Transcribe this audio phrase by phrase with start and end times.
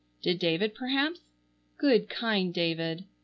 [0.23, 1.19] Did David perhaps?
[1.77, 3.05] Good kind David!